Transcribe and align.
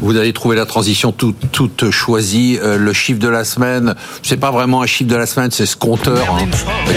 Vous 0.00 0.16
avez 0.16 0.32
trouvé 0.32 0.56
la 0.56 0.66
transition 0.66 1.12
toute, 1.12 1.36
toute 1.52 1.90
choisie. 1.90 2.58
Euh, 2.62 2.78
le 2.78 2.92
chiffre 2.92 3.18
de 3.18 3.28
la 3.28 3.44
semaine, 3.44 3.94
c'est 4.22 4.38
pas 4.38 4.50
vraiment 4.50 4.82
un 4.82 4.86
chiffre 4.86 5.10
de 5.10 5.16
la 5.16 5.26
semaine, 5.26 5.50
c'est 5.50 5.66
ce 5.66 5.76
compteur. 5.76 6.26
Hein. 6.34 6.46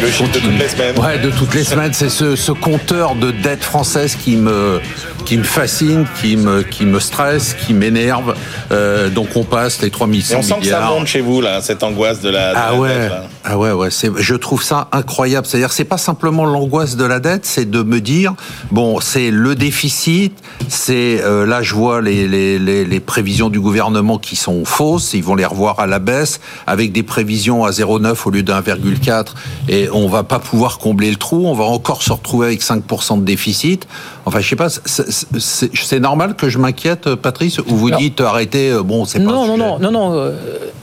le 0.01 0.07
chiffre 0.09 0.31
de 0.31 0.39
toutes 0.39 0.59
les 0.59 0.67
semaines. 0.67 0.99
Ouais, 0.99 1.19
de 1.19 1.29
toutes 1.31 1.53
les 1.53 1.63
semaines, 1.63 1.93
c'est 1.93 2.09
ce, 2.09 2.35
ce, 2.35 2.51
compteur 2.51 3.15
de 3.15 3.31
dette 3.31 3.63
française 3.63 4.15
qui 4.15 4.35
me 4.35 4.79
qui 5.25 5.37
me 5.37 5.43
fascine, 5.43 6.05
qui 6.21 6.37
me 6.37 6.63
qui 6.63 6.85
me 6.85 6.99
stresse, 6.99 7.53
qui 7.53 7.73
m'énerve. 7.73 8.35
Euh, 8.71 9.09
donc 9.09 9.35
on 9.35 9.43
passe 9.43 9.81
les 9.81 9.89
3100 9.89 10.35
milliards. 10.35 10.39
On 10.39 10.61
sent 10.61 10.67
que 10.67 10.73
ça 10.73 10.81
monte 10.87 11.07
chez 11.07 11.21
vous 11.21 11.41
là, 11.41 11.61
cette 11.61 11.83
angoisse 11.83 12.21
de 12.21 12.29
la. 12.29 12.53
De 12.53 12.57
ah 12.57 12.71
la 12.71 12.79
ouais. 12.79 12.89
Dette, 12.89 13.09
là. 13.09 13.23
Ah 13.45 13.57
ouais, 13.57 13.71
ouais. 13.71 13.91
C'est, 13.91 14.09
je 14.17 14.35
trouve 14.35 14.63
ça 14.63 14.87
incroyable. 14.91 15.45
C'est-à-dire, 15.45 15.71
c'est 15.73 15.83
pas 15.83 15.97
simplement 15.97 16.45
l'angoisse 16.45 16.95
de 16.95 17.03
la 17.03 17.19
dette, 17.19 17.45
c'est 17.45 17.69
de 17.69 17.83
me 17.83 17.99
dire, 17.99 18.33
bon, 18.71 18.99
c'est 19.01 19.31
le 19.31 19.55
déficit, 19.55 20.33
c'est 20.69 21.21
euh, 21.21 21.45
là, 21.45 21.61
je 21.61 21.73
vois 21.75 22.01
les, 22.01 22.27
les, 22.27 22.57
les, 22.57 22.85
les 22.85 22.99
prévisions 23.01 23.49
du 23.49 23.59
gouvernement 23.59 24.17
qui 24.17 24.35
sont 24.37 24.63
fausses. 24.65 25.13
Ils 25.13 25.23
vont 25.23 25.35
les 25.35 25.45
revoir 25.45 25.79
à 25.79 25.87
la 25.87 25.99
baisse 25.99 26.39
avec 26.67 26.93
des 26.93 27.03
prévisions 27.03 27.65
à 27.65 27.71
0,9 27.71 28.15
au 28.25 28.29
lieu 28.29 28.43
de 28.43 28.51
1,4 28.53 29.25
et 29.67 29.89
on 29.91 30.07
va 30.07 30.23
pas 30.23 30.39
pouvoir 30.39 30.77
combler 30.77 31.09
le 31.09 31.17
trou. 31.17 31.45
On 31.47 31.53
va 31.53 31.65
encore 31.65 32.01
se 32.01 32.13
retrouver 32.13 32.47
avec 32.47 32.61
5% 32.61 33.19
de 33.19 33.25
déficit. 33.25 33.87
Enfin, 34.25 34.39
je 34.39 34.47
sais 34.49 34.55
pas. 34.55 34.69
C'est, 34.69 35.99
normal 35.99 36.35
que 36.35 36.49
je 36.49 36.57
m'inquiète, 36.57 37.15
Patrice, 37.15 37.59
ou 37.59 37.75
vous 37.75 37.91
dites 37.91 38.21
arrêtez. 38.21 38.71
euh, 38.71 38.83
Bon, 38.83 39.05
c'est 39.05 39.19
pas. 39.19 39.25
Non, 39.31 39.45
non, 39.45 39.57
non, 39.57 39.79
non, 39.79 39.91
non. 39.91 40.13
euh, 40.13 40.31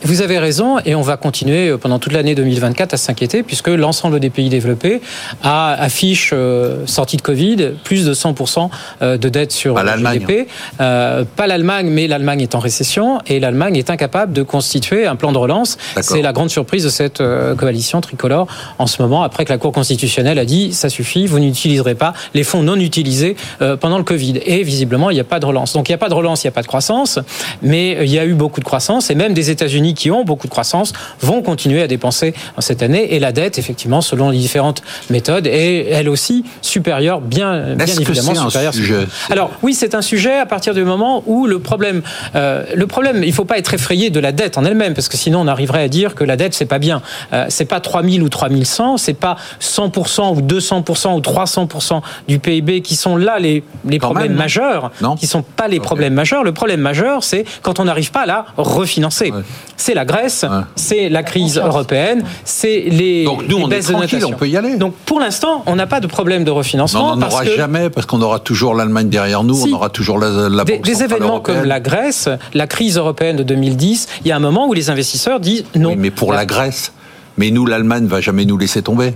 Vous 0.04 0.22
avez 0.22 0.38
raison, 0.38 0.78
et 0.84 0.94
on 0.94 1.02
va 1.02 1.16
continuer 1.16 1.68
euh, 1.68 1.78
pendant 1.78 1.98
toute 1.98 2.12
l'année 2.12 2.34
2024 2.50 2.94
à 2.94 2.96
s'inquiéter, 2.96 3.42
puisque 3.42 3.68
l'ensemble 3.68 4.20
des 4.20 4.30
pays 4.30 4.48
développés 4.48 5.00
a, 5.42 5.72
affiche, 5.72 6.30
euh, 6.32 6.86
sortie 6.86 7.16
de 7.16 7.22
Covid, 7.22 7.72
plus 7.84 8.04
de 8.04 8.14
100% 8.14 8.70
euh, 9.02 9.16
de 9.16 9.28
dette 9.28 9.52
sur 9.52 9.74
Pas 9.74 9.84
le. 9.84 9.90
GDP. 10.00 10.48
Euh, 10.80 11.24
pas 11.36 11.46
l'Allemagne, 11.46 11.88
mais 11.88 12.06
l'Allemagne 12.06 12.40
est 12.40 12.54
en 12.54 12.58
récession, 12.58 13.18
et 13.26 13.40
l'Allemagne 13.40 13.76
est 13.76 13.90
incapable 13.90 14.32
de 14.32 14.42
constituer 14.42 15.06
un 15.06 15.16
plan 15.16 15.32
de 15.32 15.38
relance. 15.38 15.78
C'est 16.00 16.22
la 16.22 16.32
grande 16.32 16.50
surprise 16.50 16.84
de 16.84 16.88
cette 16.88 17.20
euh, 17.20 17.54
coalition 17.54 18.00
tricolore 18.00 18.46
en 18.78 18.86
ce 18.86 19.00
moment, 19.02 19.22
après 19.22 19.44
que 19.44 19.52
la 19.52 19.58
Cour 19.58 19.72
constitutionnelle 19.72 20.38
a 20.38 20.44
dit 20.44 20.72
ça 20.72 20.88
suffit, 20.88 21.26
vous 21.26 21.38
n'utiliserez 21.38 21.94
pas 21.94 22.14
les 22.34 22.44
fonds 22.44 22.62
non 22.62 22.76
utilisés 22.76 23.36
pendant 23.80 23.98
le 23.98 24.04
Covid. 24.04 24.40
Et 24.44 24.62
visiblement, 24.62 25.10
il 25.10 25.14
n'y 25.14 25.20
a 25.20 25.24
pas 25.24 25.38
de 25.38 25.46
relance. 25.46 25.72
Donc 25.72 25.88
il 25.88 25.92
n'y 25.92 25.96
a 25.96 25.98
pas 25.98 26.08
de 26.08 26.14
relance, 26.14 26.42
il 26.42 26.46
n'y 26.46 26.50
a 26.50 26.52
pas 26.52 26.62
de 26.62 26.66
croissance, 26.66 27.18
mais 27.62 27.98
il 28.00 28.10
y 28.10 28.18
a 28.18 28.24
eu 28.24 28.34
beaucoup 28.34 28.60
de 28.60 28.64
croissance, 28.64 29.10
et 29.10 29.14
même 29.14 29.34
des 29.34 29.50
États-Unis 29.50 29.94
qui 29.94 30.10
ont 30.10 30.24
beaucoup 30.24 30.46
de 30.46 30.50
croissance 30.50 30.92
vont 31.20 31.42
continuer 31.42 31.82
à 31.82 31.86
dépenser 31.86 32.00
en 32.10 32.34
cette 32.58 32.82
année. 32.82 33.14
Et 33.14 33.18
la 33.18 33.32
dette, 33.32 33.58
effectivement, 33.58 34.00
selon 34.00 34.30
les 34.30 34.38
différentes 34.38 34.82
méthodes, 35.10 35.46
est 35.46 35.86
elle 35.90 36.08
aussi 36.08 36.44
supérieure, 36.62 37.20
bien, 37.20 37.74
bien 37.74 37.86
évidemment 37.86 38.32
c'est 38.34 38.38
un 38.40 38.48
supérieure. 38.48 38.74
sujet 38.74 39.06
Alors 39.30 39.50
oui, 39.62 39.74
c'est 39.74 39.94
un 39.94 40.02
sujet 40.02 40.38
à 40.38 40.46
partir 40.46 40.74
du 40.74 40.84
moment 40.84 41.22
où 41.26 41.46
le 41.46 41.58
problème, 41.58 42.02
euh, 42.34 42.64
le 42.74 42.86
problème, 42.86 43.22
il 43.22 43.28
ne 43.28 43.34
faut 43.34 43.44
pas 43.44 43.58
être 43.58 43.74
effrayé 43.74 44.10
de 44.10 44.20
la 44.20 44.32
dette 44.32 44.58
en 44.58 44.64
elle-même, 44.64 44.94
parce 44.94 45.08
que 45.08 45.16
sinon 45.16 45.40
on 45.40 45.46
arriverait 45.48 45.82
à 45.82 45.88
dire 45.88 46.14
que 46.14 46.24
la 46.24 46.36
dette 46.36 46.54
c'est 46.54 46.66
pas 46.66 46.78
bien. 46.78 47.02
Euh, 47.32 47.46
c'est 47.48 47.64
pas 47.64 47.80
3000 47.80 48.22
ou 48.22 48.28
3100, 48.28 48.96
c'est 48.96 49.14
pas 49.14 49.36
100% 49.60 50.36
ou 50.36 50.40
200% 50.42 51.14
ou 51.16 51.20
300% 51.20 52.00
du 52.28 52.38
PIB 52.38 52.82
qui 52.82 52.96
sont 52.96 53.16
là 53.16 53.38
les, 53.38 53.62
les 53.84 53.98
problèmes 53.98 54.28
même, 54.28 54.32
non 54.32 54.38
majeurs, 54.38 54.90
Non 55.00 55.16
qui 55.16 55.26
sont 55.26 55.42
pas 55.42 55.68
les 55.68 55.80
problèmes 55.80 56.14
majeurs. 56.14 56.44
Le 56.44 56.52
problème 56.52 56.80
majeur, 56.80 57.24
c'est 57.24 57.44
quand 57.62 57.80
on 57.80 57.84
n'arrive 57.84 58.10
pas 58.10 58.22
à 58.22 58.26
la 58.26 58.46
refinancer. 58.56 59.30
Ouais. 59.30 59.42
C'est 59.76 59.94
la 59.94 60.04
Grèce, 60.04 60.44
Ouais. 60.48 60.62
c'est 60.76 61.08
la 61.08 61.22
crise 61.22 61.58
européenne, 61.58 62.22
c'est 62.44 62.80
les, 62.88 63.24
Donc 63.24 63.42
nous, 63.48 63.58
les 63.58 63.64
on 63.64 63.66
est 63.66 63.70
baisses 63.70 63.86
tranquille, 63.86 64.24
on 64.26 64.32
peut 64.32 64.48
y 64.48 64.56
aller. 64.56 64.76
Donc 64.76 64.94
pour 65.06 65.20
l'instant, 65.20 65.62
on 65.66 65.76
n'a 65.76 65.86
pas 65.86 66.00
de 66.00 66.06
problème 66.06 66.44
de 66.44 66.50
refinancement. 66.50 67.08
Non, 67.08 67.12
on 67.12 67.16
n'en 67.16 67.26
aura 67.28 67.44
que 67.44 67.56
jamais 67.56 67.90
parce 67.90 68.06
qu'on 68.06 68.20
aura 68.22 68.38
toujours 68.38 68.74
l'Allemagne 68.74 69.08
derrière 69.08 69.42
nous, 69.44 69.54
Si. 69.54 69.70
on 69.72 69.76
aura 69.76 69.88
toujours 69.90 70.18
la, 70.18 70.48
la 70.48 70.64
des, 70.64 70.78
des 70.78 71.02
événements 71.02 71.28
européenne. 71.36 71.58
comme 71.60 71.68
la 71.68 71.80
Grèce, 71.80 72.28
la 72.54 72.66
crise 72.66 72.96
européenne 72.96 73.36
de 73.36 73.42
2010, 73.42 74.08
il 74.24 74.28
y 74.28 74.32
a 74.32 74.36
un 74.36 74.40
moment 74.40 74.66
où 74.68 74.72
les 74.72 74.90
investisseurs 74.90 75.40
disent 75.40 75.64
non. 75.74 75.90
Oui, 75.90 75.96
mais 75.98 76.10
pour 76.10 76.32
la 76.32 76.46
Grèce. 76.46 76.92
Mais 77.38 77.50
nous, 77.50 77.64
l'Allemagne 77.66 78.06
va 78.06 78.20
jamais 78.20 78.44
nous 78.44 78.58
laisser 78.58 78.82
tomber. 78.82 79.14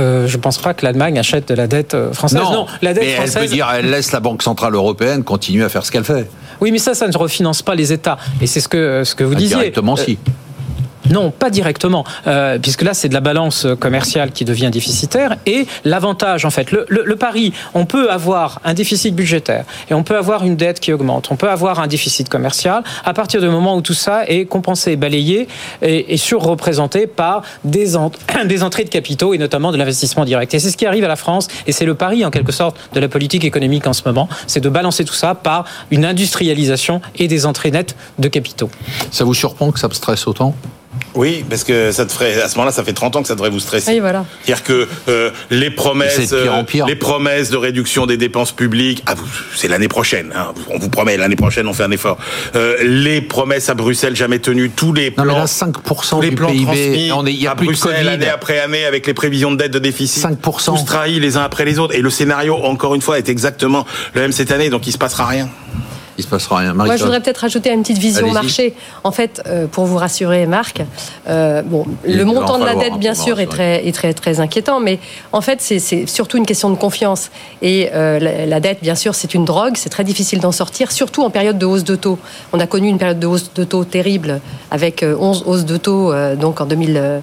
Euh, 0.00 0.26
je 0.26 0.36
pense 0.38 0.58
pas 0.58 0.74
que 0.74 0.84
l'Allemagne 0.84 1.18
achète 1.20 1.48
de 1.48 1.54
la 1.54 1.68
dette 1.68 1.94
euh, 1.94 2.12
française. 2.12 2.40
Non, 2.42 2.66
la 2.82 2.94
dette 2.94 3.04
mais 3.04 3.10
elle 3.10 3.16
française. 3.28 3.42
peut 3.48 3.54
dire, 3.54 3.68
elle 3.76 3.90
laisse 3.90 4.10
la 4.10 4.18
Banque 4.18 4.42
centrale 4.42 4.74
européenne 4.74 5.22
continuer 5.22 5.62
à 5.64 5.68
faire 5.68 5.86
ce 5.86 5.92
qu'elle 5.92 6.02
fait. 6.04 6.28
Oui, 6.60 6.72
mais 6.72 6.78
ça, 6.78 6.94
ça 6.94 7.06
ne 7.06 7.16
refinance 7.16 7.62
pas 7.62 7.76
les 7.76 7.92
États. 7.92 8.18
Et 8.40 8.48
c'est 8.48 8.58
ce 8.60 8.66
que 8.68 9.02
ce 9.04 9.14
que 9.14 9.22
vous 9.22 9.36
disiez. 9.36 9.56
Directement, 9.56 9.94
Euh, 9.96 10.04
si. 10.04 10.18
Non, 11.10 11.30
pas 11.30 11.50
directement, 11.50 12.04
euh, 12.26 12.58
puisque 12.58 12.82
là 12.82 12.94
c'est 12.94 13.08
de 13.08 13.14
la 13.14 13.20
balance 13.20 13.66
commerciale 13.78 14.32
qui 14.32 14.44
devient 14.44 14.70
déficitaire. 14.72 15.36
Et 15.46 15.66
l'avantage, 15.84 16.44
en 16.44 16.50
fait, 16.50 16.72
le, 16.72 17.16
pari, 17.16 17.52
on 17.74 17.84
peut 17.84 18.10
avoir 18.10 18.60
un 18.64 18.74
déficit 18.74 19.14
budgétaire 19.14 19.64
et 19.90 19.94
on 19.94 20.02
peut 20.02 20.16
avoir 20.16 20.44
une 20.44 20.56
dette 20.56 20.80
qui 20.80 20.92
augmente, 20.92 21.28
on 21.30 21.36
peut 21.36 21.50
avoir 21.50 21.80
un 21.80 21.86
déficit 21.86 22.28
commercial 22.28 22.82
à 23.04 23.12
partir 23.12 23.40
du 23.40 23.48
moment 23.48 23.76
où 23.76 23.82
tout 23.82 23.94
ça 23.94 24.26
est 24.26 24.46
compensé, 24.46 24.96
balayé 24.96 25.46
et, 25.82 26.16
surreprésenté 26.16 27.06
par 27.06 27.42
des 27.64 27.96
entrées 27.96 28.84
de 28.84 28.88
capitaux 28.88 29.34
et 29.34 29.38
notamment 29.38 29.72
de 29.72 29.76
l'investissement 29.76 30.24
direct. 30.24 30.54
Et 30.54 30.58
c'est 30.58 30.70
ce 30.70 30.76
qui 30.76 30.86
arrive 30.86 31.04
à 31.04 31.08
la 31.08 31.16
France 31.16 31.48
et 31.66 31.72
c'est 31.72 31.86
le 31.86 31.94
pari 31.94 32.24
en 32.24 32.30
quelque 32.30 32.52
sorte 32.52 32.76
de 32.94 33.00
la 33.00 33.08
politique 33.08 33.44
économique 33.44 33.86
en 33.86 33.92
ce 33.92 34.02
moment, 34.06 34.28
c'est 34.46 34.60
de 34.60 34.68
balancer 34.68 35.04
tout 35.04 35.14
ça 35.14 35.34
par 35.34 35.64
une 35.90 36.04
industrialisation 36.04 37.00
et 37.16 37.28
des 37.28 37.46
entrées 37.46 37.70
nettes 37.70 37.96
de 38.18 38.28
capitaux. 38.28 38.70
Ça 39.10 39.24
vous 39.24 39.34
surprend 39.34 39.70
que 39.70 39.78
ça 39.78 39.88
me 39.88 39.94
stresse 39.94 40.26
autant? 40.26 40.54
Oui, 41.14 41.44
parce 41.48 41.62
que 41.64 41.92
ça 41.92 42.04
te 42.06 42.12
ferait, 42.12 42.40
à 42.42 42.48
ce 42.48 42.56
moment-là, 42.56 42.72
ça 42.72 42.82
fait 42.82 42.92
30 42.92 43.16
ans 43.16 43.22
que 43.22 43.28
ça 43.28 43.34
devrait 43.34 43.50
vous 43.50 43.60
stresser. 43.60 43.92
Oui, 43.92 44.00
voilà. 44.00 44.24
C'est-à-dire 44.42 44.64
que 44.64 44.88
euh, 45.08 45.30
les 45.50 45.70
promesses, 45.70 46.14
C'est 46.26 46.36
de 46.36 46.42
pire 46.42 46.54
en 46.54 46.58
euh, 46.60 46.64
pire. 46.64 46.86
les 46.86 46.96
promesses 46.96 47.50
de 47.50 47.56
réduction 47.56 48.06
des 48.06 48.16
dépenses 48.16 48.52
publiques, 48.52 49.02
ah, 49.06 49.14
vous- 49.14 49.24
c'est 49.54 49.68
l'année 49.68 49.88
prochaine. 49.88 50.32
hein, 50.36 50.52
on 50.70 50.78
vous 50.78 50.88
promet 50.88 51.16
l'année 51.16 51.36
prochaine, 51.36 51.68
on 51.68 51.72
fait 51.72 51.84
un 51.84 51.90
effort. 51.92 52.18
Euh, 52.56 52.76
les 52.82 53.20
promesses 53.20 53.68
à 53.68 53.74
Bruxelles 53.74 54.16
jamais 54.16 54.38
tenues, 54.40 54.70
tous 54.70 54.92
les 54.92 55.10
Non, 55.10 55.22
plans, 55.22 55.24
mais 55.26 55.40
là, 55.40 55.46
5% 55.46 56.16
tous 56.16 56.22
les 56.22 56.30
du 56.30 56.36
plans 56.36 56.48
PIB, 56.50 56.64
transmis 56.64 57.12
on 57.12 57.26
est- 57.26 57.32
il 57.32 57.42
y 57.42 57.46
a 57.46 57.52
à 57.52 57.54
plus 57.54 57.66
de 57.68 57.72
Bruxelles 57.72 57.96
Covid. 57.96 58.08
année 58.08 58.28
après 58.28 58.58
année 58.60 58.84
avec 58.84 59.06
les 59.06 59.14
prévisions 59.14 59.52
de 59.52 59.56
dette 59.56 59.72
de 59.72 59.78
déficit, 59.78 60.22
5%. 60.22 60.76
tous 60.76 60.84
trahis 60.84 61.20
les 61.20 61.36
uns 61.36 61.42
après 61.42 61.64
les 61.64 61.78
autres. 61.78 61.94
Et 61.94 62.00
le 62.00 62.10
scénario, 62.10 62.56
encore 62.56 62.94
une 62.94 63.02
fois, 63.02 63.18
est 63.18 63.28
exactement 63.28 63.86
le 64.14 64.20
même 64.22 64.32
cette 64.32 64.50
année, 64.50 64.68
donc 64.70 64.86
il 64.86 64.92
se 64.92 64.98
passera 64.98 65.26
rien. 65.26 65.48
Il 66.16 66.24
se 66.24 66.28
passera 66.28 66.58
rien. 66.58 66.74
Moi, 66.74 66.86
je 66.96 67.02
voudrais 67.04 67.20
peut-être 67.20 67.38
rajouter 67.38 67.70
une 67.72 67.82
petite 67.82 67.98
vision 67.98 68.26
marché. 68.34 68.74
En 69.02 69.10
fait, 69.10 69.42
euh, 69.46 69.66
pour 69.66 69.84
vous 69.86 69.96
rassurer, 69.96 70.46
Marc, 70.46 70.80
euh, 71.28 71.62
bon, 71.62 71.84
Il 72.06 72.16
le 72.16 72.24
montant 72.24 72.58
de 72.58 72.64
la 72.64 72.74
dette, 72.80 72.92
bien 73.00 73.14
sûr, 73.24 73.40
est 73.40 73.46
très, 73.46 73.86
est 73.88 73.92
très, 73.92 74.14
très 74.14 74.38
inquiétant, 74.40 74.78
mais 74.80 74.98
en 75.32 75.40
fait, 75.40 75.60
c'est- 75.60 76.06
surtout 76.06 76.36
une 76.36 76.46
question 76.46 76.70
de 76.70 76.76
confiance. 76.76 77.30
Et 77.62 77.90
euh, 77.94 78.18
la, 78.20 78.46
la 78.46 78.60
dette, 78.60 78.78
bien 78.82 78.94
sûr, 78.94 79.14
c'est 79.14 79.34
une 79.34 79.44
drogue, 79.44 79.74
c'est 79.76 79.88
très 79.90 80.04
difficile 80.04 80.38
d'en 80.40 80.52
sortir, 80.52 80.92
surtout 80.92 81.22
en 81.24 81.30
période 81.30 81.58
de 81.58 81.66
hausse 81.66 81.84
de 81.84 81.96
taux. 81.96 82.18
On 82.52 82.60
a 82.60 82.66
connu 82.66 82.88
une 82.88 82.98
période 82.98 83.18
de 83.18 83.26
hausse 83.26 83.50
de 83.54 83.64
taux 83.64 83.84
terrible, 83.84 84.40
avec 84.70 85.02
euh, 85.02 85.16
11 85.18 85.42
hausses 85.46 85.64
de 85.64 85.76
taux 85.76 86.12
donc 86.36 86.60
en 86.60 86.66
2000, 86.66 86.96
euh, 86.96 87.18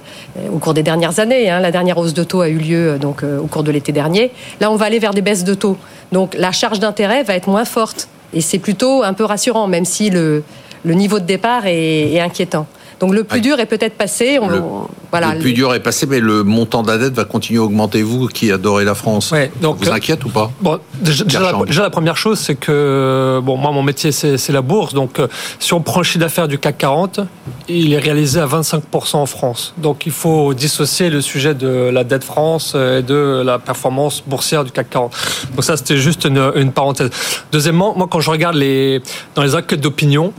au 0.54 0.58
cours 0.58 0.74
des 0.74 0.84
dernières 0.84 1.20
années. 1.20 1.50
hein. 1.50 1.60
La 1.60 1.72
dernière 1.72 1.98
hausse 1.98 2.14
de 2.14 2.24
taux 2.24 2.42
a 2.42 2.50
eu 2.50 2.58
lieu 2.58 2.98
donc 3.00 3.24
au 3.24 3.48
cours 3.48 3.64
de 3.64 3.72
l'été 3.72 3.92
dernier. 3.92 4.32
Là, 4.60 4.70
on 4.72 4.76
va 4.76 4.86
aller 4.86 5.00
vers 5.00 5.14
des 5.14 5.22
baisses 5.22 5.44
de 5.44 5.54
taux. 5.54 5.78
Donc, 6.12 6.36
la 6.38 6.52
charge 6.52 6.80
d'intérêt 6.80 7.24
va 7.24 7.36
être 7.36 7.48
moins 7.48 7.66
forte. 7.66 8.08
Et 8.34 8.42
c'est 8.42 8.60
plutôt 8.60 9.04
un 9.04 9.14
peu 9.14 9.26
rassurant, 9.26 9.68
même 9.68 9.86
si 9.86 10.10
le, 10.10 10.44
niveau 10.86 11.20
de 11.20 11.26
départ 11.26 11.66
est 11.66 12.20
inquiétant. 12.20 12.68
Donc 13.02 13.14
le 13.14 13.24
plus 13.24 13.38
Oui. 13.38 13.42
dur 13.42 13.60
est 13.60 13.66
peut-être 13.66 13.98
passé. 13.98 14.38
On, 14.40 14.48
Le- 14.48 14.62
voilà. 15.10 15.34
le 15.34 15.40
plus 15.42 15.54
dur 15.54 15.74
est 15.74 15.80
passé, 15.80 16.06
mais 16.06 16.20
le 16.20 16.44
montant 16.44 16.84
de 16.84 16.88
la 16.88 16.98
dette 17.00 17.14
va 17.14 17.26
continuer 17.26 17.60
à 17.60 17.64
augmenter. 17.64 18.04
Vous 18.04 18.28
qui 18.28 18.52
adorez 18.52 18.86
la 18.86 18.94
France, 18.96 19.32
Ouais, 19.32 19.52
donc, 19.60 19.78
vous 19.84 19.90
euh, 19.90 19.94
inquiète 19.94 20.24
ou 20.24 20.30
pas? 20.30 20.52
Bon, 20.62 20.80
déjà, 21.02 21.24
déjà, 21.24 21.40
la, 21.40 21.46
Bertrand. 21.48 21.66
déjà, 21.66 21.82
la 21.82 21.90
première 21.90 22.16
chose, 22.16 22.40
c'est 22.40 22.54
que 22.56 23.40
bon, 23.44 23.58
moi, 23.58 23.72
mon 23.72 23.82
métier, 23.82 24.12
c'est 24.12 24.38
c'est 24.38 24.54
la 24.54 24.62
bourse. 24.62 24.94
Donc, 24.94 25.20
euh, 25.20 25.28
si 25.60 25.74
on 25.74 25.82
prend 25.82 26.00
le 26.02 26.04
chiffre 26.06 26.20
d'affaires 26.20 26.48
du 26.48 26.60
CAC 26.60 26.78
40, 26.78 27.20
il 27.68 27.92
est 27.92 27.98
réalisé 27.98 28.40
à 28.40 28.46
25% 28.46 29.16
en 29.18 29.26
France. 29.26 29.74
Donc, 29.80 30.06
il 30.06 30.12
faut 30.12 30.54
dissocier 30.54 31.10
le 31.10 31.22
sujet 31.22 31.56
de 31.56 31.90
la 31.92 32.04
dette 32.04 32.24
France 32.24 32.76
et 32.76 33.02
de 33.02 33.42
la 33.44 33.58
performance 33.58 34.22
boursière 34.28 34.64
du 34.64 34.72
CAC 34.72 34.92
40. 34.92 35.12
Donc, 35.56 35.64
ça, 35.64 35.76
c'était 35.76 35.98
juste 35.98 36.26
une, 36.26 36.52
une 36.56 36.72
parenthèse. 36.72 37.10
Deuxièmement, 37.52 37.96
moi, 37.98 38.08
quand 38.10 38.20
je 38.20 38.30
regarde 38.30 38.56
les, 38.56 39.02
dans 39.34 39.42
les 39.42 39.56
enquêtes 39.56 39.82
d'opinion, 39.82 40.34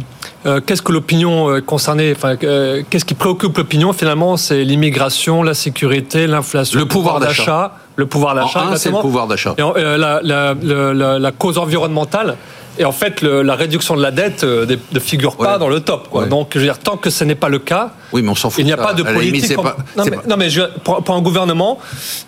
euh, 0.46 0.60
qu'est-ce 0.64 0.82
que 0.82 0.92
l'opinion 0.92 1.50
euh, 1.50 1.60
concernée, 1.60 2.12
enfin, 2.16 2.36
euh, 2.42 2.82
qu'est-ce 2.90 3.04
qui 3.04 3.14
préoccupe 3.14 3.56
l'opinion 3.56 3.92
finalement 3.92 4.36
C'est 4.36 4.64
l'immigration, 4.64 5.42
la 5.42 5.54
sécurité, 5.54 6.26
l'inflation, 6.26 6.78
Le 6.78 6.86
pouvoir 6.86 7.20
d'achat. 7.20 7.72
le 7.96 8.06
pouvoir 8.06 8.34
d'achat. 8.34 8.76
c'est 8.76 8.90
le 8.90 9.00
pouvoir 9.00 9.26
d'achat. 9.28 9.54
Et 9.58 9.62
euh, 9.62 9.96
la- 9.98 10.20
la- 10.22 10.54
la- 10.94 11.18
la 11.18 11.32
cause 11.32 11.58
environnementale. 11.58 12.36
Et 12.78 12.84
en 12.84 12.92
fait, 12.92 13.20
le- 13.20 13.42
la 13.42 13.54
réduction 13.54 13.96
de 13.96 14.02
la 14.02 14.10
dette 14.10 14.44
euh, 14.44 14.66
ne 14.92 14.98
figure 15.00 15.36
pas 15.36 15.54
Ouais. 15.54 15.58
dans 15.58 15.68
le 15.68 15.80
top. 15.80 16.08
quoi. 16.08 16.22
Ouais. 16.22 16.28
Donc, 16.28 16.50
je 16.54 16.58
veux 16.58 16.64
dire, 16.64 16.78
tant 16.78 16.96
que 16.96 17.10
ce 17.10 17.22
n'est 17.24 17.34
pas 17.34 17.48
le 17.50 17.58
cas, 17.58 17.90
Oui, 18.12 18.22
mais 18.22 18.30
on 18.30 18.34
s'en 18.34 18.48
fout. 18.50 18.60
il 18.60 18.64
n'y 18.66 18.72
a 18.72 18.76
ça. 18.76 18.82
pas 18.82 18.94
de 18.94 19.02
limite, 19.02 19.14
politique. 19.14 19.56
pas- 19.56 19.76
non, 19.96 20.04
mais, 20.04 20.10
pas- 20.16 20.22
non, 20.28 20.36
mais 20.38 20.48
je- 20.50 20.62
pour, 20.82 21.02
pour 21.04 21.14
un 21.14 21.20
gouvernement, 21.20 21.78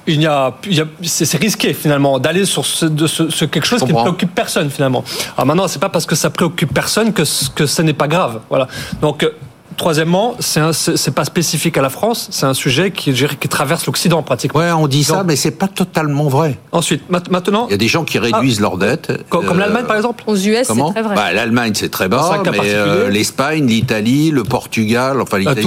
il 0.06 0.18
n'y 0.18 0.26
a, 0.26 0.52
il 0.66 0.74
y 0.76 0.80
a- 0.80 0.86
c'est 1.02 1.38
risqué 1.38 1.72
finalement 1.72 2.18
d'aller 2.18 2.44
sur 2.44 2.66
ce, 2.66 2.84
de 2.86 3.06
ce- 3.06 3.44
quelque 3.46 3.66
chose 3.66 3.80
qui 3.82 3.92
ne 3.92 3.98
préoccupe 3.98 4.34
personne 4.34 4.68
finalement. 4.70 5.02
Alors 5.36 5.46
maintenant, 5.46 5.66
c'est 5.68 5.78
pas 5.80 5.88
parce 5.88 6.04
que 6.06 6.14
ça 6.14 6.28
préoccupe 6.30 6.74
personne 6.74 7.12
que 7.12 7.24
ce- 7.24 7.48
que 7.50 7.64
ce 7.66 7.80
n'est 7.82 7.92
pas 7.94 8.08
grave. 8.08 8.40
Voilà. 8.50 8.68
Donc 9.00 9.22
euh, 9.22 9.30
Troisièmement, 9.76 10.36
c'est 10.38 10.60
un- 10.60 10.72
c'est 10.72 10.96
c'est 10.96 11.10
pas 11.10 11.24
spécifique 11.24 11.76
à 11.76 11.82
la 11.82 11.90
France, 11.90 12.28
c'est 12.30 12.46
un 12.46 12.54
sujet 12.54 12.90
qui, 12.90 13.10
je 13.12 13.16
dirais, 13.16 13.36
qui 13.38 13.48
traverse 13.48 13.86
l'Occident 13.86 14.22
pratiquement. 14.22 14.60
Ouais, 14.60 14.70
on 14.72 14.86
dit 14.86 15.04
ça, 15.04 15.24
mais 15.24 15.36
c'est 15.36 15.50
pas 15.52 15.68
totalement 15.68 16.28
vrai. 16.28 16.58
Ensuite, 16.72 17.10
mat- 17.10 17.30
maintenant, 17.30 17.66
Il 17.68 17.72
y 17.72 17.74
a 17.74 17.78
des 17.78 17.88
gens 17.88 18.04
qui 18.04 18.18
réduisent 18.18 18.60
leur 18.60 18.78
dette. 18.78 19.12
co- 19.28 19.40
comme 19.40 19.56
Euh, 19.56 19.60
l'Allemagne 19.60 19.84
par 19.86 19.96
exemple. 19.96 20.22
Aux 20.26 20.36
US, 20.36 20.58
c'est 20.62 20.66
Comment 20.66 20.92
très 20.92 21.02
vrai. 21.02 21.14
bah, 21.14 21.32
L'Allemagne, 21.32 21.72
c'est 21.74 21.90
très 21.90 22.08
bas, 22.08 22.42
mais 22.50 22.58
euh, 22.62 23.08
l'Espagne, 23.10 23.66
l'Italie, 23.66 24.30
le 24.30 24.44
Portugal, 24.44 25.20
enfin 25.20 25.36
Euh, 25.36 25.40
l'Italie. 25.40 25.66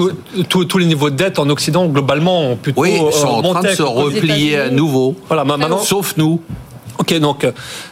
tous- 0.49 0.77
les 0.77 0.85
niveaux 0.85 1.09
de 1.09 1.15
dette 1.15 1.39
en 1.39 1.49
Occident, 1.49 1.87
globalement, 1.87 2.51
ont 2.51 2.55
plutôt 2.55 2.81
oui, 2.81 2.99
euh, 3.01 3.11
sont 3.11 3.27
en 3.27 3.41
train 3.53 3.61
de 3.63 3.67
se 3.69 3.83
replier 3.83 4.57
à 4.57 4.69
nouveau. 4.69 5.15
Voilà, 5.27 5.43
ma- 5.43 5.57
maintenant, 5.57 5.79
Sauf 5.79 6.15
nous. 6.17 6.41
Ok, 6.99 7.13
donc 7.19 7.47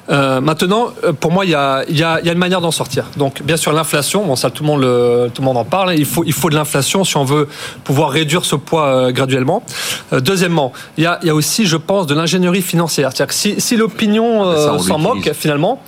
euh, 0.10 0.42
maintenant, 0.42 0.90
euh, 1.04 1.13
pour 1.13 1.31
moi, 1.31 1.46
il 1.46 1.52
y 1.52 1.56
a, 1.56 1.84
y, 1.90 2.02
a, 2.04 2.19
y 2.22 2.30
a 2.30 2.31
une 2.31 2.40
manière 2.40 2.62
d'en 2.62 2.72
sortir. 2.72 3.06
Donc, 3.18 3.44
bien 3.44 3.57
sûr, 3.57 3.72
l'inflation, 3.72 4.25
bon, 4.25 4.36
ça, 4.36 4.50
tout 4.50 4.63
le 4.63 4.68
monde, 4.68 4.81
le, 4.81 5.30
tout 5.34 5.42
le 5.42 5.46
monde 5.46 5.57
en 5.57 5.63
parle. 5.63 5.96
Il 5.96 6.06
faut, 6.06 6.24
il 6.25 6.34
faut 6.34 6.50
de 6.50 6.56
l'inflation 6.56 7.04
si 7.04 7.16
on 7.18 7.24
veut 7.24 7.48
pouvoir 7.84 8.10
réduire 8.10 8.46
ce 8.46 8.56
poids 8.56 8.88
euh, 8.88 9.12
graduellement. 9.12 9.63
Euh, 10.12 10.19
deuxièmement, 10.19 10.74
il 10.98 11.04
y, 11.04 11.07
a, 11.07 11.19
y 11.24 11.30
a 11.30 11.36
aussi, 11.36 11.66
je 11.66 11.78
pense, 11.78 12.07
de 12.07 12.16
l'ingénierie 12.16 12.63
financière. 12.63 13.12
C'est-à-dire 13.12 13.28
que 13.28 13.40
si, 13.40 13.62
si 13.62 13.78
l'opinion 13.78 14.44
Ça, 14.44 14.74
euh, 14.74 14.80
s'en 14.80 14.98
moque, 14.98 15.31
finalement, 15.34 15.81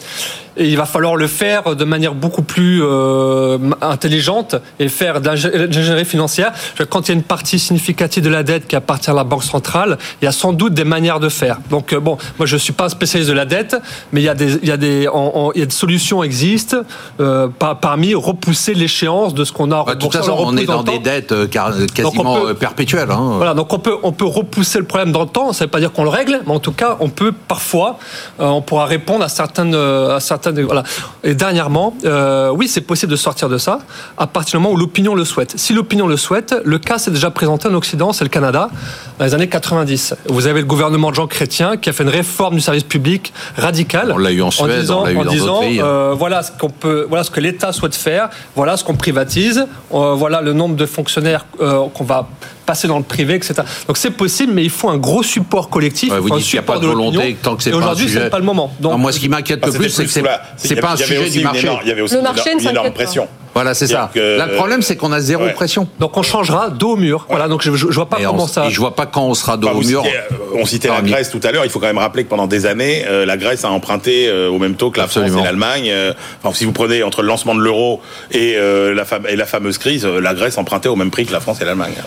et 0.57 0.67
il 0.69 0.77
va 0.77 0.85
falloir 0.85 1.15
le 1.15 1.27
faire 1.27 1.75
de 1.75 1.85
manière 1.85 2.13
beaucoup 2.13 2.41
plus 2.41 2.81
euh, 2.83 3.57
intelligente 3.81 4.55
et 4.79 4.89
faire 4.89 5.21
de 5.21 5.27
l'ingé- 5.29 5.51
l'ingénierie 5.67 6.05
financière. 6.05 6.51
Quand 6.89 7.07
il 7.07 7.11
y 7.11 7.11
a 7.11 7.15
une 7.15 7.23
partie 7.23 7.59
significative 7.59 8.23
de 8.23 8.29
la 8.29 8.43
dette 8.43 8.67
qui 8.67 8.75
appartient 8.75 9.09
à 9.09 9.13
la 9.13 9.23
Banque 9.23 9.43
centrale, 9.43 9.97
il 10.21 10.25
y 10.25 10.27
a 10.27 10.31
sans 10.31 10.53
doute 10.53 10.73
des 10.73 10.83
manières 10.83 11.19
de 11.19 11.29
faire. 11.29 11.57
Donc 11.69 11.93
euh, 11.93 11.99
bon, 11.99 12.17
moi 12.37 12.45
je 12.45 12.57
suis 12.57 12.73
pas 12.73 12.85
un 12.85 12.89
spécialiste 12.89 13.29
de 13.29 13.35
la 13.35 13.45
dette, 13.45 13.75
mais 14.11 14.21
il 14.21 14.23
y 14.25 14.29
a 14.29 14.35
des, 14.35 14.55
il 14.61 14.67
y 14.67 14.71
a 14.71 14.77
des, 14.77 15.07
il 15.55 15.59
y 15.59 15.61
a 15.61 15.65
des 15.65 15.71
solutions 15.71 16.23
existent 16.23 16.77
euh, 17.19 17.47
par- 17.47 17.79
parmi 17.79 18.13
repousser 18.15 18.73
l'échéance 18.73 19.33
de 19.33 19.43
ce 19.45 19.51
qu'on 19.51 19.71
a. 19.71 19.83
Bah, 19.83 19.95
de 19.95 19.99
toute 19.99 20.11
façon, 20.13 20.35
on 20.47 20.57
est 20.57 20.65
dans 20.65 20.83
des 20.83 20.99
dettes 20.99 21.31
euh, 21.31 21.47
car- 21.47 21.71
quasiment 21.93 22.35
peut- 22.41 22.49
euh, 22.49 22.53
perpétuelles. 22.53 23.11
hein. 23.11 23.33
Voilà, 23.37 23.53
donc 23.53 23.71
on 23.73 23.79
peut, 23.79 23.95
on 24.03 24.11
peut 24.11 24.25
repousser 24.25 24.79
le 24.79 24.85
problème 24.85 25.11
dans 25.11 25.21
le 25.21 25.27
temps. 25.27 25.53
Ça 25.53 25.63
ne 25.63 25.67
veut 25.67 25.71
pas 25.71 25.79
dire 25.79 25.91
qu'on 25.91 26.03
le 26.03 26.09
règle, 26.09 26.41
mais 26.45 26.53
en 26.53 26.59
tout 26.59 26.71
cas, 26.71 26.97
on 26.99 27.09
peut 27.09 27.31
parfois, 27.47 27.97
euh, 28.39 28.45
on 28.47 28.61
pourra 28.61 28.85
répondre 28.85 29.23
à 29.23 29.29
certaines, 29.29 29.75
euh, 29.75 30.15
à 30.15 30.19
certaines, 30.19 30.46
voilà. 30.51 30.83
Et 31.23 31.33
dernièrement, 31.33 31.95
euh, 32.05 32.49
oui, 32.49 32.67
c'est 32.67 32.81
possible 32.81 33.11
de 33.11 33.17
sortir 33.17 33.49
de 33.49 33.57
ça 33.57 33.79
à 34.17 34.27
partir 34.27 34.59
du 34.59 34.63
moment 34.63 34.73
où 34.75 34.77
l'opinion 34.77 35.15
le 35.15 35.25
souhaite. 35.25 35.53
Si 35.57 35.73
l'opinion 35.73 36.07
le 36.07 36.17
souhaite, 36.17 36.55
le 36.63 36.79
cas 36.79 36.97
s'est 36.97 37.11
déjà 37.11 37.31
présenté 37.31 37.67
en 37.67 37.73
Occident, 37.73 38.13
c'est 38.13 38.23
le 38.23 38.29
Canada, 38.29 38.69
dans 39.19 39.25
les 39.25 39.33
années 39.33 39.47
90. 39.49 40.15
Vous 40.29 40.47
avez 40.47 40.61
le 40.61 40.65
gouvernement 40.65 41.09
de 41.11 41.15
Jean 41.15 41.27
Chrétien 41.27 41.77
qui 41.77 41.89
a 41.89 41.93
fait 41.93 42.03
une 42.03 42.09
réforme 42.09 42.55
du 42.55 42.61
service 42.61 42.83
public 42.83 43.33
radicale. 43.57 44.11
On 44.13 44.17
l'a 44.17 44.31
eu 44.31 44.41
en 44.41 44.51
Suède, 44.51 44.79
disant, 44.79 45.01
on 45.01 45.05
l'a 45.05 45.11
eu 45.11 45.17
en 45.17 45.23
dans 45.25 45.31
disant, 45.31 45.59
pays. 45.59 45.79
hein. 45.79 45.85
euh, 45.85 46.15
voilà 46.17 46.43
ce 46.43 46.51
qu'on 46.51 46.69
peut, 46.69 47.05
voilà 47.09 47.23
ce 47.23 47.31
que 47.31 47.39
l'État 47.39 47.71
souhaite 47.71 47.95
faire, 47.95 48.29
voilà 48.55 48.77
ce 48.77 48.83
qu'on 48.83 48.95
privatise, 48.95 49.65
euh, 49.93 50.13
voilà 50.15 50.41
le 50.41 50.53
nombre 50.53 50.75
de 50.75 50.85
fonctionnaires 50.85 51.45
qu'on 51.57 52.03
va 52.03 52.27
passer 52.67 52.87
dans 52.87 52.97
le 52.99 53.03
privé, 53.03 53.33
etc. 53.33 53.55
Donc 53.87 53.97
c'est 53.97 54.11
possible, 54.11 54.53
mais 54.53 54.63
il 54.63 54.69
faut 54.69 54.89
un 54.89 54.97
gros 54.97 55.23
support 55.23 55.69
collectif. 55.69 56.11
Ouais, 56.11 56.17
il 56.17 56.21
vous 56.21 56.27
faut 56.27 56.33
un 56.35 56.37
dites 56.37 56.45
qu'il 56.45 56.55
y 56.55 56.59
a 56.59 56.61
support 56.61 56.75
pas 56.75 56.81
de 56.81 56.87
volonté 56.87 57.35
tant 57.41 57.55
que 57.55 57.63
c'est 57.63 57.69
Et 57.69 57.73
pas 57.73 57.77
aujourd'hui, 57.79 58.07
c'est 58.09 58.29
pas 58.29 58.37
le 58.37 58.45
moment. 58.45 58.71
Donc, 58.79 58.91
Non, 58.91 58.97
moi, 58.99 59.11
ce 59.11 59.19
qui 59.19 59.29
m'inquiète 59.29 59.59
Ah, 59.63 59.65
le 59.67 59.71
c'était 59.71 59.83
plus, 59.85 59.89
c'est 59.91 60.05
que 60.05 60.11
c'est 60.11 60.75
pas 60.75 60.91
un 60.91 60.95
il 60.95 61.03
sujet 61.03 61.29
du 61.31 61.39
marché. 61.41 61.67
Il 61.83 61.87
y 61.89 61.91
avait 61.91 62.01
aussi 62.01 62.13
Le 62.13 62.19
une 62.19 62.23
marché 62.25 62.41
énorme- 62.51 62.57
ne 62.57 62.61
une 62.63 62.69
énorme 62.69 62.75
s'inquiète 62.85 62.93
pas. 62.93 63.03
pression. 63.03 63.27
Voilà, 63.53 63.73
c'est 63.73 63.87
ça. 63.87 64.11
Que- 64.13 64.37
Là, 64.37 64.45
le 64.45 64.53
problème, 64.53 64.83
c'est 64.83 64.95
qu'on 64.97 65.11
a 65.11 65.19
zéro 65.19 65.45
Ouais. 65.45 65.53
pression. 65.53 65.87
donc 65.99 66.15
on 66.15 66.21
changera 66.21 66.69
dos 66.69 66.91
au 66.91 66.95
mur. 66.95 67.25
Voilà, 67.27 67.47
donc 67.47 67.63
je, 67.63 67.71
je, 67.71 67.87
je 67.89 67.95
vois 67.95 68.07
pas 68.07 68.19
Et, 68.19 68.23
comment 68.23 68.43
on- 68.43 68.47
ça. 68.47 68.67
et 68.67 68.69
je 68.69 68.79
vois 68.79 68.93
pas 68.95 69.07
quand 69.07 69.23
on 69.23 69.33
sera 69.33 69.57
dos 69.57 69.67
Enfin, 69.67 69.77
au 69.77 69.81
mur. 69.81 70.03
citiez, 70.03 70.17
euh, 70.19 70.59
on 70.61 70.65
citait 70.67 70.89
la 70.89 71.01
Grèce 71.01 71.31
tout 71.31 71.39
à 71.43 71.51
l'heure. 71.51 71.65
Il 71.65 71.71
faut 71.71 71.79
quand 71.79 71.87
même 71.87 71.97
rappeler 71.97 72.23
que 72.23 72.29
pendant 72.29 72.45
des 72.45 72.67
années, 72.67 73.03
euh, 73.07 73.25
la 73.25 73.35
Grèce 73.35 73.65
a 73.65 73.71
emprunté 73.71 74.27
euh, 74.27 74.49
au 74.49 74.59
même 74.59 74.75
taux 74.75 74.91
que 74.91 74.99
la 74.99 75.07
France 75.07 75.31
et 75.39 75.43
l'Allemagne. 75.43 75.87
Euh, 75.89 76.13
enfin, 76.43 76.53
si 76.55 76.65
vous 76.65 76.71
prenez 76.71 77.01
entre 77.01 77.23
le 77.23 77.29
lancement 77.29 77.55
de 77.55 77.61
l'euro 77.61 77.99
et, 78.31 78.53
euh, 78.57 78.93
la 78.93 79.05
fam- 79.05 79.25
et 79.27 79.35
la 79.35 79.45
fameuse 79.47 79.79
crise, 79.79 80.05
euh, 80.05 80.19
la 80.21 80.35
Grèce 80.35 80.59
empruntait 80.59 80.89
au 80.89 80.95
même 80.95 81.09
prix 81.09 81.25
que 81.25 81.33
la 81.33 81.39
France 81.39 81.59
et 81.59 81.65
l'Allemagne. 81.65 81.93